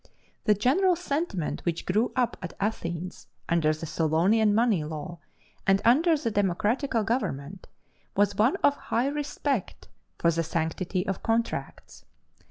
[0.45, 5.19] The general sentiment which grew up at Athens, under the Solonian money law
[5.67, 7.67] and under the democratical government,
[8.15, 12.03] was one of high respect for the sanctity of contracts.